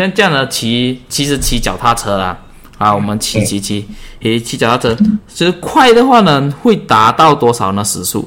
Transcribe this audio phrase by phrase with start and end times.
[0.00, 2.38] 像这样的骑，其实骑脚踏车啦，
[2.78, 3.86] 啊，我们骑骑骑，
[4.20, 4.96] 诶，骑脚踏车，
[5.28, 8.26] 其实快的话呢，会达到多少呢时速？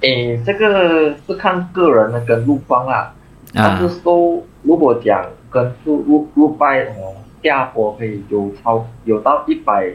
[0.00, 3.12] 诶，这个是看个人的跟路况啦。
[3.52, 7.14] 但是说，如果讲跟路路路拜哦，
[7.44, 9.86] 下坡可以有超有到一百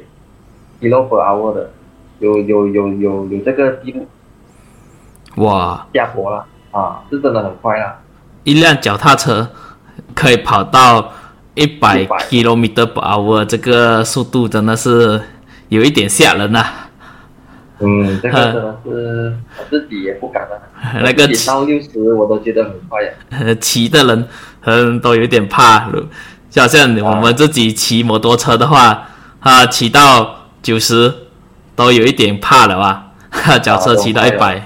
[0.79, 1.69] kilo per hour 的，
[2.19, 4.07] 有有有有有这个记录。
[5.43, 5.85] 哇！
[5.93, 7.99] 下坡了啊，是真的很快啊！
[8.45, 9.49] 一辆脚踏车
[10.19, 11.13] 可以跑到
[11.55, 15.21] 一百 kilometer per hour，这个速度真的是
[15.69, 16.65] 有一点吓人呐。
[17.79, 20.99] 嗯，这个真的是我自己也不敢啊。
[21.01, 23.55] 那个到六十我都觉得很快呀。
[23.61, 24.27] 骑的人
[24.65, 25.89] 嗯都有点怕，
[26.49, 29.07] 就好像我们自己骑摩托车的话，
[29.39, 31.13] 啊，骑到九十
[31.77, 33.13] 都有一点怕了吧？
[33.63, 34.61] 脚车骑到一百。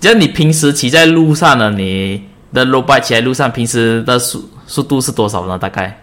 [0.00, 5.58] 像你平时骑在路上呢，你的路拜骑在路上，平时的速速度是多少呢？
[5.58, 6.02] 大概？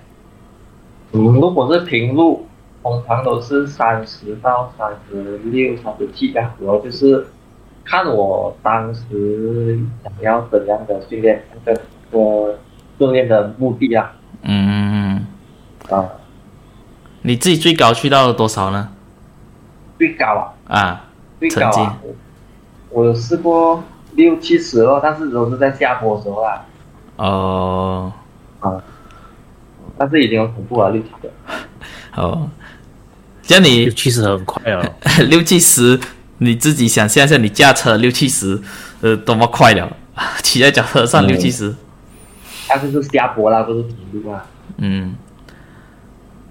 [1.12, 2.46] 嗯，如果是平路。
[2.82, 7.28] 通常都是三十到三十六、三十七样，主要就是
[7.84, 12.58] 看我当时想要怎样的训练，那个
[12.98, 14.14] 训练的目的啊。
[14.44, 15.26] 嗯。
[15.90, 16.06] 啊。
[17.24, 18.90] 你自己最高去到了多少呢？
[19.98, 20.80] 最高啊。
[20.80, 21.06] 啊。
[21.42, 21.98] 最高啊！
[22.92, 26.66] 我有试过六七十哦，但是都是在下坡时候啊。
[27.18, 28.14] 哦。
[28.60, 28.82] 啊。
[29.98, 31.32] 但是已经很恐怖了，六七十。
[32.20, 32.50] 哦。
[33.44, 34.84] 像你六七十很快哦，
[35.28, 36.00] 六七十，
[36.38, 38.62] 你自己想象一下，你驾车六七十，
[39.02, 39.92] 呃，多么快了，
[40.44, 41.76] 骑在脚车上六七十。
[42.68, 44.46] 但是是下坡啦，不是平路啊。
[44.78, 45.16] 嗯。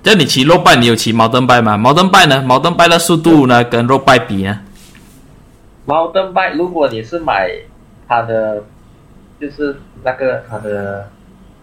[0.05, 1.77] 像你骑肉拜，你有骑毛登拜吗？
[1.77, 2.43] 毛登拜呢？
[2.43, 4.59] 毛登拜的速度呢，跟肉拜比呢？
[5.89, 7.51] 毛登拜，如果你是买
[8.07, 8.63] 它的，
[9.41, 11.09] 就是那个它的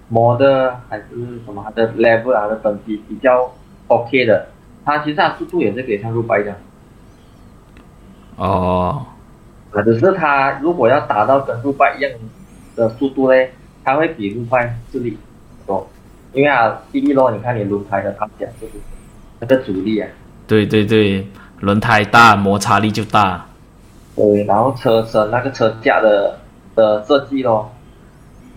[0.09, 1.05] model 还是
[1.45, 3.53] 什么它的 level 它的等级比较
[3.85, 4.47] OK 的。
[4.83, 6.55] 它其实它速度也是可以像路拜的，
[8.37, 9.05] 哦，
[9.71, 12.11] 啊，只是它如果要达到跟路拜一样
[12.75, 13.51] 的速度嘞，
[13.83, 15.19] 它会比路拜吃力
[15.67, 15.87] 多，
[16.33, 18.47] 因为啊，第一咯，你看你轮胎的大小
[19.39, 20.09] 那个阻力啊？
[20.47, 21.27] 对对对，
[21.59, 23.45] 轮胎大，摩擦力就大。
[24.15, 26.39] 对，然后车身那个车架的
[26.75, 27.71] 的设计咯，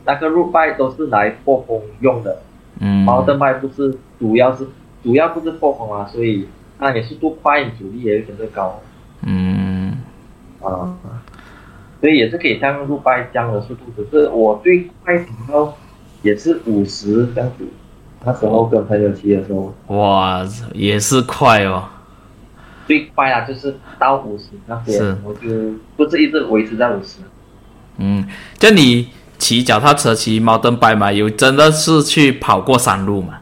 [0.04, 2.38] 那个路拜都是来破风用的，
[2.80, 4.66] 嗯，毛盾拜不是，主要是。
[5.00, 6.48] 主要不是破风啊，所以
[6.80, 8.80] 那你速度快，你阻力也会跟着高。
[9.22, 9.96] 嗯。
[10.60, 10.91] 啊。
[12.00, 15.72] 所以也是可以像路拜这样的速度，只是我最快时候
[16.22, 17.64] 也是五十这样子。
[18.25, 19.72] 那时候跟朋友骑的时候。
[19.96, 20.44] 哇，
[20.75, 21.84] 也是快哦。
[22.88, 25.49] 最快啊，就是到五十那边，我就
[25.97, 27.19] 不是一直维持在五十。
[27.99, 28.26] 嗯，
[28.59, 33.34] 就你骑脚踏车、骑猫登拜嘛，有真的是去跑过山路嘛？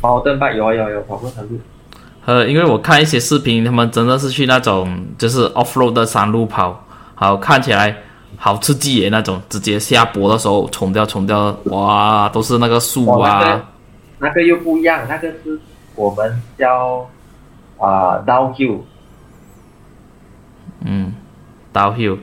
[0.00, 1.58] 猫登拜有啊有有跑过山路，
[2.24, 7.96] 呃，因为我看一些视频，他们真的是去那种就是 off road 的山路跑，好看起来
[8.36, 13.68] 好刺激耶那种，直接下坡的时候冲掉冲掉，哇，都是那个树啊。
[14.18, 15.58] 那个又不一样，那个是
[15.96, 17.08] 我们叫
[17.82, 18.80] 啊 downhill。
[20.84, 21.12] 嗯
[21.74, 22.18] ，downhill，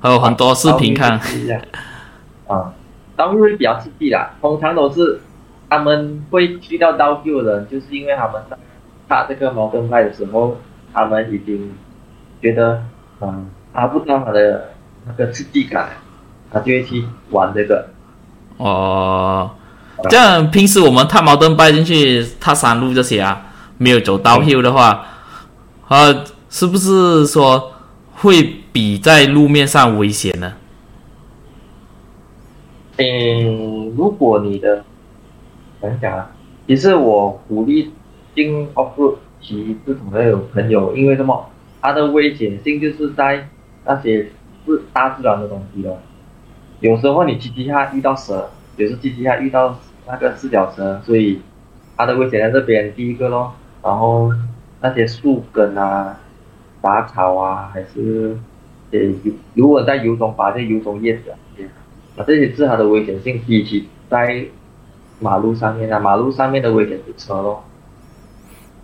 [0.00, 1.20] 还有很多视频看。
[2.46, 2.72] 啊
[3.16, 5.20] ，downhill 比较刺激啦，通常都是。
[5.68, 8.56] 他们会去到刀 Q 的人，就是因为他们在
[9.08, 10.58] 打这个矛盾派的时候，
[10.94, 11.74] 他们已经
[12.40, 12.84] 觉得
[13.20, 14.70] 嗯达不到他的
[15.08, 15.88] 那个刺激感，
[16.52, 17.88] 他就会去玩这个。
[18.58, 19.50] 哦，
[20.08, 23.46] 这样平时我们踏矛盾拜进去踏山路这些啊，
[23.78, 25.06] 没有走刀 Q 的话，
[25.88, 27.72] 啊，是不是说
[28.14, 30.54] 会比在路面上危险呢？
[32.98, 34.84] 嗯，如果你的
[35.80, 36.30] 怎么讲啊？
[36.66, 37.92] 其实我鼓励
[38.34, 41.50] 进 off road 骑自从的有朋友，因为什么？
[41.82, 43.48] 它的危险性就是在
[43.84, 44.30] 那些
[44.64, 45.98] 自大自然的东西咯。
[46.80, 49.78] 有时候你骑骑下遇到蛇，有时骑骑下遇到
[50.08, 51.40] 那个四脚蛇，所以
[51.96, 53.54] 它的危险在这边第一个咯。
[53.86, 54.32] 然后
[54.80, 56.18] 那些树根啊、
[56.82, 58.36] 杂草啊，还是
[58.90, 58.98] 呃
[59.54, 61.38] 如果在油中发现油中叶子啊，
[62.18, 64.46] 啊这些是它的危险性比起在。
[65.18, 67.64] 马路上面啊，马路上面的危险是车咯，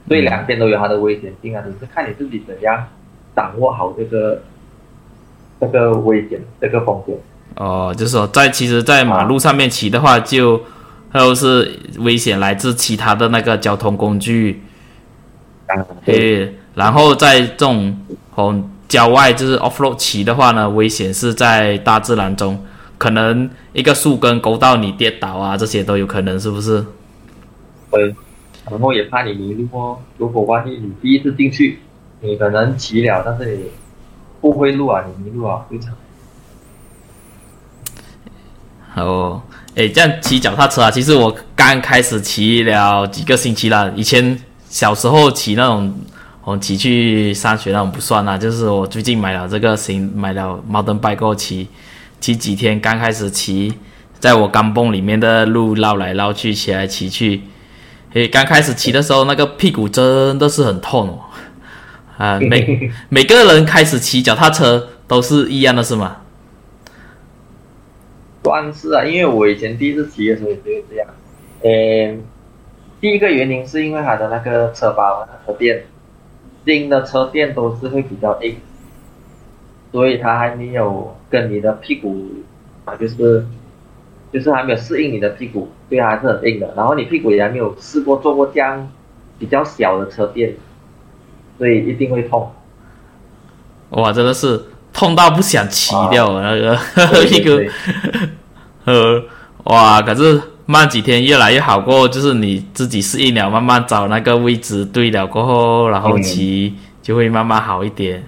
[0.09, 2.87] 所以两边都有它的危险性啊，只是看你自己怎样
[3.37, 4.41] 掌握好这个
[5.61, 7.15] 这个危险这个风险。
[7.57, 10.59] 哦，就是说在其实，在马路上面骑的话，就
[11.13, 14.63] 都是危险来自其他的那个交通工具。
[16.05, 17.97] 对，然后在这种
[18.35, 22.65] 哦郊外就是 off road 骑的话呢，危险是在大自然中。
[22.99, 26.87] 可能一个树根勾到你跌倒啊，这些都有可能，是不是？
[27.91, 28.15] 对，
[28.71, 29.99] 然后也怕你迷路哦。
[30.19, 31.81] 如果万一你第一次进去，
[32.21, 33.65] 你可能骑了，但是你
[34.41, 35.93] 不会路啊，你迷路啊，非常。
[38.95, 39.43] 哦，
[39.75, 43.93] 哎，这样骑脚踏车啊，其实我刚开始骑了几个星期了。
[43.97, 44.39] 以前
[44.73, 45.95] 小时候骑那种，
[46.45, 51.69] 我骑去上学那种不算啦，就是我最近买了这个新买了 mountain bike 过骑，
[52.21, 53.75] 骑几天，刚开始骑，
[54.19, 57.43] 在我钢蹦里面的路绕来绕去，骑来骑去，
[58.15, 61.21] 诶，刚开始骑的时候，那个屁股真的是很痛哦。
[62.17, 66.17] 啊，每 每个人开始骑脚踏车都是一样的，是吗？
[68.43, 71.07] 算是啊，因为我以前第一次骑的时候也是这样。
[71.63, 72.23] 嗯，
[73.03, 75.85] 第一个原因是因为它的那个车包、车垫，
[76.65, 78.55] 新的车垫都是会比较硬，
[79.91, 82.31] 所以它还没有跟你的屁股
[82.85, 83.45] 啊，就是
[84.33, 86.73] 就是还没有适应你的屁股，对，还是很硬的。
[86.77, 88.89] 然后你屁股也还没有试过坐过这样
[89.37, 90.55] 比较小的车垫，
[91.59, 92.53] 所以一定会痛。
[93.91, 94.63] 哇，真的是
[94.93, 96.79] 痛到不想骑掉那个
[97.27, 97.51] 屁股。
[98.87, 99.23] 呃，
[99.65, 100.03] 哇！
[100.03, 108.23] 可是慢几天越来越好过，就是你自己适应了，慢慢找那个位置对了过后，然后骑就会慢慢好一点。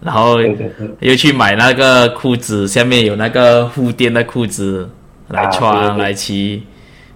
[0.00, 0.36] 然后
[1.00, 4.88] 又去买那个裤子，下面有那个护垫的裤子
[5.26, 6.62] 来穿来骑，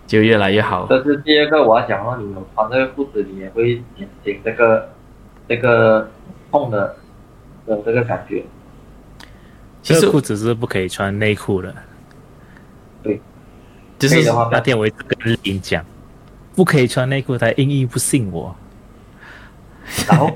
[0.04, 0.88] 就越来越好。
[0.90, 4.88] 但是第二个我要讲的，你穿这个裤子，你也会减轻这个
[5.48, 6.10] 这个
[6.50, 6.96] 痛的
[7.66, 8.42] 的这个感觉。
[9.80, 11.72] 其实裤子是不可以穿内裤的。
[13.00, 13.20] 对，
[14.02, 14.20] 就是
[14.50, 15.84] 那天我一直跟日英讲，
[16.56, 18.52] 不可以穿内裤，他硬硬不信我。
[20.08, 20.28] 然后，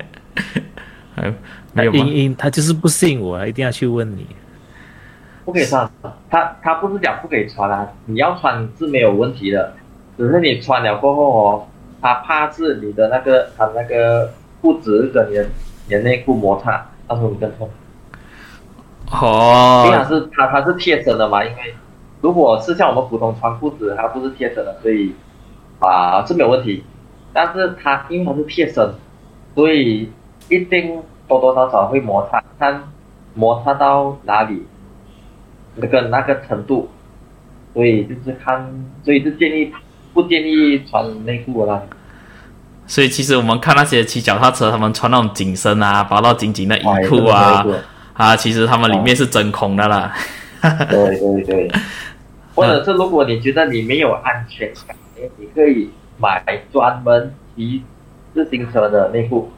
[1.73, 4.25] 那英英他就是不信我，一定要去问你。
[5.43, 5.89] 不可以穿，
[6.29, 9.73] 他他不是讲不可以穿啊，你要穿是没有问题的，
[10.17, 11.67] 只是你穿了过后哦，
[12.01, 14.31] 他怕是你的那个他那个
[14.61, 15.45] 裤子跟你的
[15.87, 17.69] 你的内裤摩擦，到时候你更痛。
[19.11, 21.75] 哦，因为是他他是贴身的嘛，因为。
[22.21, 25.13] 如果是像我们普通穿裤子，它不是贴身的，所以
[25.79, 26.83] 啊是没有问题。
[27.33, 28.91] 但是它因为它是贴身，
[29.53, 30.09] 所以
[30.49, 32.83] 一定多多少少会摩擦，看
[33.35, 34.65] 摩擦到哪里，
[35.75, 36.89] 那个那个程度，
[37.73, 38.67] 所以就是看，
[39.03, 39.71] 所以是建议
[40.13, 41.79] 不建议穿内裤啦。
[42.87, 47.63] 所以其实我们看那些骑脚踏车，他们穿那种紧身啊，包到紧紧的衣裤啊，
[48.13, 50.11] 啊，其实他们里面是真空的啦。
[50.89, 51.71] 对对对。
[52.55, 54.95] 或者是如果你觉得你没有安全感，
[55.37, 56.43] 你可以买
[56.73, 57.83] 专门骑
[58.33, 59.51] 自行车的内裤，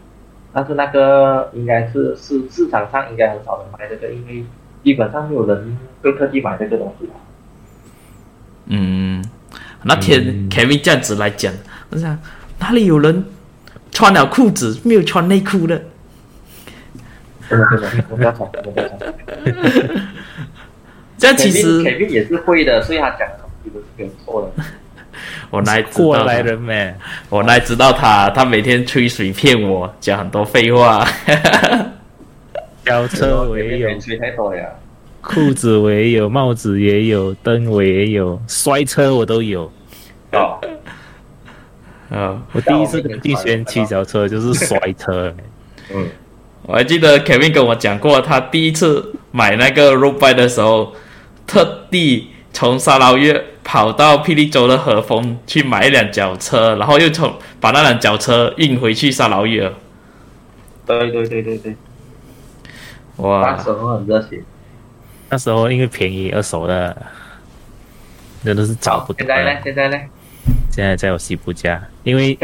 [0.52, 4.44] 但是那个应该是市市场上应该很少人买这个，因为
[4.84, 7.10] 基本上没有人会特地买这个东西。
[8.66, 9.24] 嗯，
[9.84, 11.54] 那天 Kevin 这样子来讲，
[11.92, 12.20] 我想
[12.60, 13.24] 哪里有人
[13.92, 15.82] 穿了裤子没有穿内裤的？
[17.50, 19.14] 真的真的，我不要穿，我不要穿。
[21.20, 24.64] 这样其实肯定也是会的，所以他讲的东西都是没有错的。
[25.52, 26.06] 我哪知道？
[26.06, 26.96] 过来人咩？
[27.28, 28.30] 我哪知道他？
[28.30, 31.06] 他每天吹水骗我，讲很多废话。
[32.86, 34.64] 轿车我也有，吹太多呀。
[35.22, 39.70] 裤子我也有，帽子也有，灯我也有，摔车我都有。
[40.32, 40.58] 哦。
[42.10, 42.42] 啊！
[42.54, 45.34] 我第一次跟弟轩骑脚车就是摔车。
[45.94, 46.08] 嗯。
[46.62, 50.94] 我还记得 Kevin 跟我讲过，他第一次买那个 road bike 的时候。
[51.50, 59.74] 特地从沙捞越跑到霹雳州的和风去买一辆脚车，然后又从把那辆脚车运回去沙捞越。
[60.86, 61.76] 对对对对对，
[63.18, 63.56] 哇！
[63.58, 64.44] 那时候很热血。
[65.30, 66.96] 那时候因为便宜，二手的，
[68.44, 69.18] 真的是找不到。
[69.20, 69.60] 现在呢？
[69.64, 69.98] 现在呢？
[70.72, 72.38] 现在在我媳妇家，因为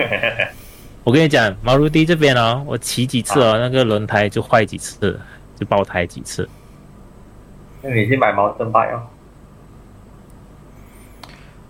[1.04, 5.20] 我跟你讲，毛如迪这边哦，我骑几次哦，那个轮胎就坏几次，
[5.60, 6.50] 就爆胎几次。
[7.88, 9.00] 那你去买毛针吧哟。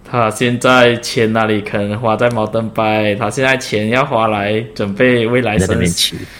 [0.09, 5.85] 他现在钱哪里可能花在毛登拜，他现在钱要花来准备未来生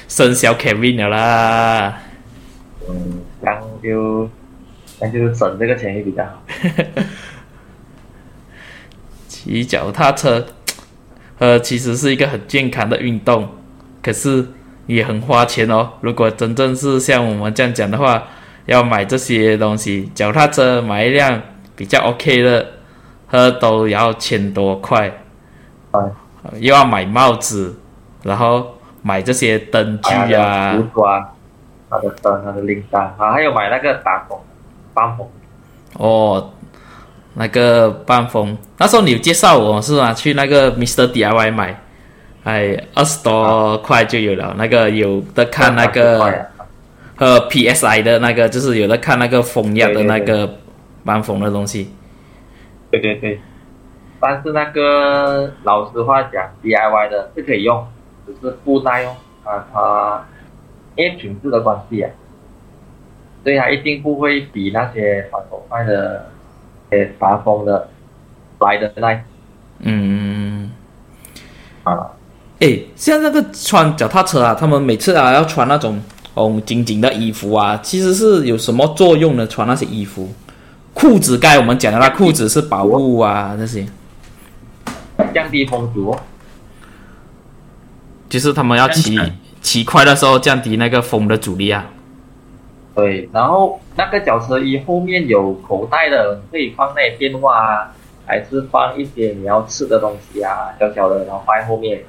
[0.07, 1.99] 生小 Kevin 了啦。
[2.87, 4.29] 嗯，那就
[5.01, 6.41] 那就省这个钱也比较好。
[9.27, 10.45] 骑脚踏车，
[11.39, 13.49] 呃，其实是一个很健康的运动，
[14.01, 14.47] 可是
[14.85, 15.89] 也很花钱哦。
[15.99, 18.25] 如果真正是像我们这样讲的话。
[18.65, 21.41] 要买这些东西，脚踏车买一辆
[21.75, 22.65] 比较 OK 的，
[23.27, 25.11] 和都要千多块。
[26.59, 27.75] 又要买帽子，
[28.21, 30.75] 然后买这些灯具啊。
[30.75, 31.25] 服装，
[31.89, 34.37] 它的灯，他的铃铛，啊，还有买那个打风，
[34.93, 35.27] 防风。
[35.93, 36.51] 哦，
[37.33, 40.13] 那个半风，那时候你有介绍我是吧？
[40.13, 41.81] 去那个 Mister DIY 买，
[42.43, 44.53] 哎，二十多块就有了。
[44.57, 46.47] 那个有的看那个
[47.17, 50.57] 呃 PSI 的那个，就是有的看那个风压的那个
[51.03, 51.91] 半风的东西。
[52.91, 53.39] 对对对，
[54.19, 57.85] 但是那个老实话讲，DIY 的是可以用，
[58.25, 60.25] 只是不耐用啊，它
[60.95, 62.09] 因为品质的关系啊，
[63.43, 66.29] 所以它一定不会比那些传统卖的。
[66.91, 67.89] 诶，发风的
[68.59, 69.25] 来的耐。
[69.79, 70.69] 嗯，
[71.83, 72.11] 啊，
[72.59, 75.99] 诶，像那个穿脚踏车啊，他们每次啊要穿那种
[76.35, 79.47] 哦紧紧的衣服啊，其实是有什么作用呢？
[79.47, 80.29] 穿那些衣服，
[80.93, 83.87] 裤子该我们讲的那裤子是保护啊那些，
[85.33, 86.15] 降低风阻。
[88.27, 89.17] 就是他们要骑
[89.61, 91.85] 骑快的时候降低那个风的阻力啊。
[92.93, 97.91] 对，然后那个脚车衣后面有口袋的，可以放那些电话啊，
[98.25, 102.03] 还是放一些你要吃的东西啊，小小的，然后放在后面。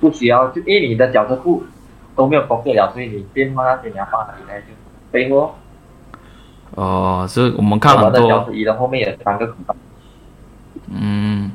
[0.00, 1.62] 不需要，就因为你的脚车库
[2.16, 4.58] 都没有工作了，所以你电话那些你要放哪里呢？
[4.60, 4.72] 就
[5.12, 5.54] 背后。
[6.74, 8.28] 哦，所以我们看很多。
[8.28, 9.74] 脚车衣的后面有三个口袋。
[10.88, 11.50] 嗯，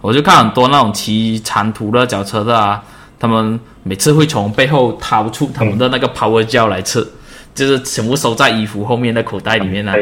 [0.00, 2.82] 我就看很多那种骑长途的脚车的啊。
[3.18, 7.02] 他们每次会从背后掏出他们的那个 power gel 来吃，
[7.54, 9.94] 就是全部收在衣服后面的口袋里面呢。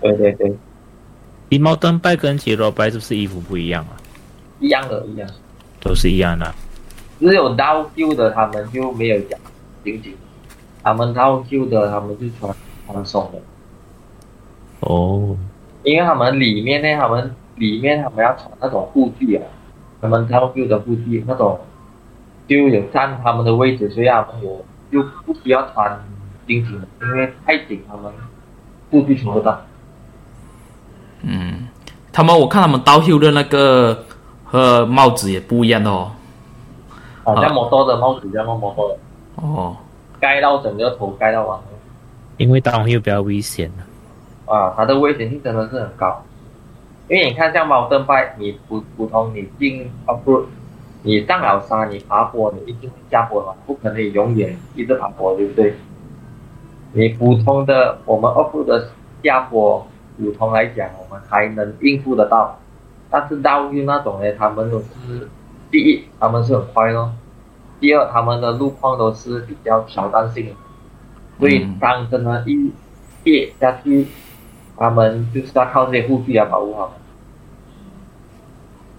[0.00, 0.52] 对对对，
[1.48, 3.94] 一毛灯白跟杰罗白是不是衣服不一样啊？
[4.58, 5.28] 一样的，一样，
[5.80, 6.52] 都是一样的。
[7.20, 9.38] 只有刀旧的他们就没有讲
[9.84, 10.16] 紧紧，
[10.82, 12.52] 他们刀旧的他们就穿
[12.86, 13.38] 宽松的。
[14.80, 15.36] 哦，
[15.82, 19.44] 因为他们里面呢，他们里面他们要穿那种护具啊。
[20.02, 21.60] 他们套旧的护具那种，
[22.48, 26.02] 就有占他们的位置，所以他们有就不需要穿
[26.46, 28.10] 紧紧，因为太紧他们
[28.90, 29.60] 护具穿不到。
[31.20, 31.68] 嗯，
[32.10, 34.06] 他们我看他们刀修的那个
[34.42, 36.12] 和帽子也不一样的哦。
[37.34, 38.96] 好像摩托的帽子，像摩托的。
[39.36, 39.76] 哦。
[40.18, 41.58] 盖到整个头盖到完。
[42.36, 43.70] 因为刀修比较危险
[44.46, 46.22] 啊，它的危险性真的是很高。
[47.08, 50.44] 因为你看，像猫登拜，你普普通你进啊不，
[51.02, 55.74] 你上了山，你爬坡，你一定会下坡嘛，不可能永远一直爬坡，对不对？
[56.92, 58.88] 你普通的我们二步的
[59.22, 59.86] 下坡，
[60.18, 62.58] 普通来讲，我们还能应付得到。
[63.10, 65.28] 但是道运那种呢，他们都是
[65.70, 67.10] 第一，他们是很快咯；
[67.80, 70.52] 第二，他们的路况都是比较挑战性的，
[71.38, 72.70] 所以当真的一
[73.24, 74.06] 跌下去。
[74.76, 76.94] 他们就是要靠这些护具来保护好。